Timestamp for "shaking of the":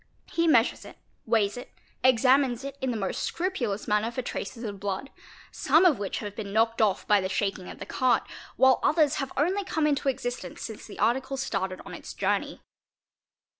7.29-7.85